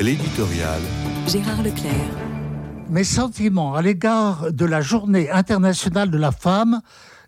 L'éditorial. 0.00 0.80
Gérard 1.28 1.62
Leclerc. 1.62 1.92
Mes 2.88 3.04
sentiments 3.04 3.74
à 3.74 3.82
l'égard 3.82 4.50
de 4.50 4.64
la 4.64 4.80
journée 4.80 5.30
internationale 5.30 6.10
de 6.10 6.16
la 6.16 6.32
femme 6.32 6.80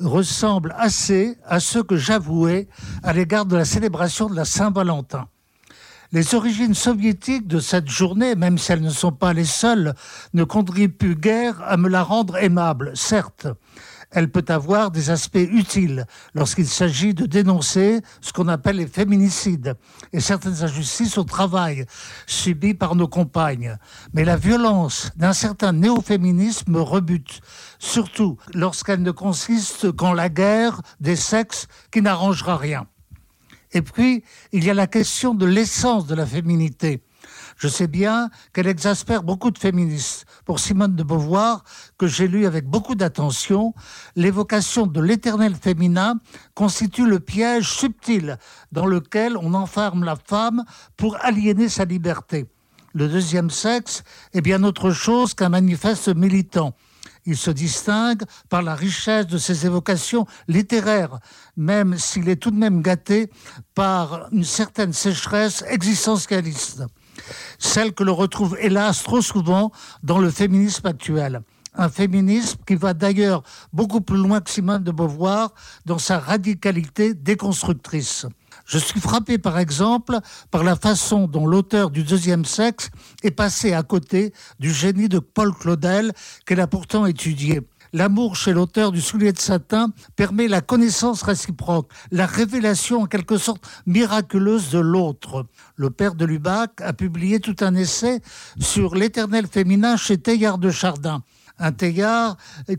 ressemblent 0.00 0.74
assez 0.76 1.38
à 1.46 1.60
ceux 1.60 1.84
que 1.84 1.96
j'avouais 1.96 2.66
à 3.04 3.12
l'égard 3.12 3.46
de 3.46 3.54
la 3.54 3.64
célébration 3.64 4.28
de 4.28 4.34
la 4.34 4.44
Saint-Valentin. 4.44 5.28
Les 6.10 6.34
origines 6.34 6.74
soviétiques 6.74 7.46
de 7.46 7.60
cette 7.60 7.88
journée, 7.88 8.34
même 8.34 8.58
si 8.58 8.72
elles 8.72 8.82
ne 8.82 8.90
sont 8.90 9.12
pas 9.12 9.32
les 9.32 9.44
seules, 9.44 9.94
ne 10.34 10.42
contribuent 10.42 11.14
guère 11.14 11.62
à 11.62 11.76
me 11.76 11.88
la 11.88 12.02
rendre 12.02 12.36
aimable, 12.36 12.90
certes 12.96 13.46
elle 14.10 14.30
peut 14.30 14.44
avoir 14.48 14.90
des 14.90 15.10
aspects 15.10 15.36
utiles 15.36 16.06
lorsqu'il 16.34 16.66
s'agit 16.66 17.14
de 17.14 17.26
dénoncer 17.26 18.00
ce 18.20 18.32
qu'on 18.32 18.48
appelle 18.48 18.76
les 18.76 18.86
féminicides 18.86 19.74
et 20.12 20.20
certaines 20.20 20.62
injustices 20.62 21.18
au 21.18 21.24
travail 21.24 21.86
subies 22.26 22.74
par 22.74 22.94
nos 22.94 23.08
compagnes. 23.08 23.76
Mais 24.12 24.24
la 24.24 24.36
violence 24.36 25.10
d'un 25.16 25.32
certain 25.32 25.72
néo-féminisme 25.72 26.72
me 26.72 26.80
rebute, 26.80 27.40
surtout 27.78 28.36
lorsqu'elle 28.54 29.02
ne 29.02 29.10
consiste 29.10 29.92
qu'en 29.92 30.12
la 30.12 30.28
guerre 30.28 30.80
des 31.00 31.16
sexes 31.16 31.66
qui 31.90 32.02
n'arrangera 32.02 32.56
rien. 32.56 32.86
Et 33.72 33.82
puis, 33.82 34.24
il 34.52 34.64
y 34.64 34.70
a 34.70 34.74
la 34.74 34.86
question 34.86 35.34
de 35.34 35.44
l'essence 35.44 36.06
de 36.06 36.14
la 36.14 36.24
féminité. 36.24 37.02
Je 37.56 37.68
sais 37.68 37.86
bien 37.86 38.28
qu'elle 38.52 38.66
exaspère 38.66 39.22
beaucoup 39.22 39.50
de 39.50 39.58
féministes. 39.58 40.26
Pour 40.44 40.60
Simone 40.60 40.94
de 40.94 41.02
Beauvoir, 41.02 41.64
que 41.96 42.06
j'ai 42.06 42.28
lu 42.28 42.44
avec 42.44 42.66
beaucoup 42.66 42.94
d'attention, 42.94 43.72
l'évocation 44.14 44.86
de 44.86 45.00
l'éternel 45.00 45.54
féminin 45.54 46.16
constitue 46.54 47.06
le 47.06 47.18
piège 47.18 47.70
subtil 47.70 48.36
dans 48.72 48.84
lequel 48.84 49.38
on 49.38 49.54
enferme 49.54 50.04
la 50.04 50.16
femme 50.16 50.64
pour 50.98 51.16
aliéner 51.24 51.70
sa 51.70 51.86
liberté. 51.86 52.46
Le 52.92 53.08
deuxième 53.08 53.50
sexe 53.50 54.04
est 54.34 54.42
bien 54.42 54.62
autre 54.62 54.90
chose 54.90 55.32
qu'un 55.32 55.48
manifeste 55.48 56.14
militant. 56.14 56.74
Il 57.24 57.38
se 57.38 57.50
distingue 57.50 58.22
par 58.50 58.62
la 58.62 58.74
richesse 58.74 59.26
de 59.26 59.38
ses 59.38 59.64
évocations 59.64 60.26
littéraires, 60.46 61.18
même 61.56 61.96
s'il 61.96 62.28
est 62.28 62.36
tout 62.36 62.50
de 62.50 62.56
même 62.56 62.82
gâté 62.82 63.30
par 63.74 64.28
une 64.30 64.44
certaine 64.44 64.92
sécheresse 64.92 65.64
existentialiste 65.68 66.84
celle 67.58 67.92
que 67.92 68.04
l'on 68.04 68.14
retrouve 68.14 68.56
hélas 68.60 69.02
trop 69.02 69.22
souvent 69.22 69.72
dans 70.02 70.18
le 70.18 70.30
féminisme 70.30 70.86
actuel. 70.86 71.42
Un 71.74 71.90
féminisme 71.90 72.58
qui 72.66 72.74
va 72.74 72.94
d'ailleurs 72.94 73.42
beaucoup 73.72 74.00
plus 74.00 74.16
loin 74.16 74.40
que 74.40 74.50
Simone 74.50 74.82
de 74.82 74.90
Beauvoir 74.90 75.52
dans 75.84 75.98
sa 75.98 76.18
radicalité 76.18 77.12
déconstructrice. 77.12 78.26
Je 78.64 78.78
suis 78.78 79.00
frappé 79.00 79.36
par 79.36 79.58
exemple 79.58 80.18
par 80.50 80.64
la 80.64 80.74
façon 80.74 81.28
dont 81.28 81.46
l'auteur 81.46 81.90
du 81.90 82.02
deuxième 82.02 82.44
sexe 82.44 82.90
est 83.22 83.30
passé 83.30 83.74
à 83.74 83.82
côté 83.82 84.32
du 84.58 84.72
génie 84.72 85.08
de 85.08 85.18
Paul 85.18 85.52
Claudel 85.52 86.12
qu'elle 86.46 86.60
a 86.60 86.66
pourtant 86.66 87.04
étudié. 87.04 87.60
L'amour 87.92 88.36
chez 88.36 88.52
l'auteur 88.52 88.92
du 88.92 89.00
soulier 89.00 89.32
de 89.32 89.38
satin 89.38 89.90
permet 90.16 90.48
la 90.48 90.60
connaissance 90.60 91.22
réciproque, 91.22 91.90
la 92.10 92.26
révélation 92.26 93.02
en 93.02 93.06
quelque 93.06 93.38
sorte 93.38 93.66
miraculeuse 93.86 94.70
de 94.70 94.78
l'autre. 94.78 95.46
Le 95.76 95.90
père 95.90 96.14
de 96.14 96.24
Lubac 96.24 96.80
a 96.80 96.92
publié 96.92 97.40
tout 97.40 97.56
un 97.60 97.74
essai 97.74 98.20
sur 98.60 98.94
l'éternel 98.94 99.46
féminin 99.46 99.96
chez 99.96 100.18
Teilhard 100.18 100.58
de 100.58 100.70
Chardin 100.70 101.22
un 101.58 101.72
Teilhard 101.72 102.36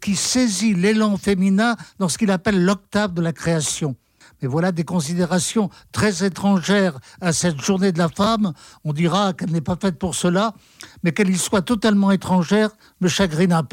qui 0.00 0.14
saisit 0.14 0.74
l'élan 0.74 1.16
féminin 1.16 1.76
dans 1.98 2.08
ce 2.08 2.18
qu'il 2.18 2.30
appelle 2.30 2.64
l'octave 2.64 3.14
de 3.14 3.20
la 3.20 3.32
création. 3.32 3.96
Mais 4.42 4.48
voilà 4.48 4.72
des 4.72 4.84
considérations 4.84 5.70
très 5.92 6.24
étrangères 6.24 6.98
à 7.20 7.32
cette 7.32 7.60
journée 7.60 7.92
de 7.92 7.98
la 7.98 8.08
femme. 8.08 8.52
On 8.84 8.92
dira 8.92 9.34
qu'elle 9.34 9.50
n'est 9.50 9.60
pas 9.60 9.76
faite 9.80 9.98
pour 9.98 10.14
cela, 10.14 10.54
mais 11.02 11.12
qu'elle 11.12 11.30
y 11.30 11.36
soit 11.36 11.62
totalement 11.62 12.10
étrangère 12.10 12.70
me 13.00 13.08
chagrine 13.08 13.52
un 13.52 13.64
peu. 13.64 13.68